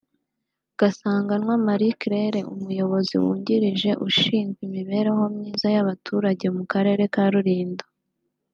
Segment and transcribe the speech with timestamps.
[0.79, 7.85] Gasanganwa Marie Claire umuyobozi wungirije ushinzwe imibereho myiza y’abaturage mu Karere ka Rulindo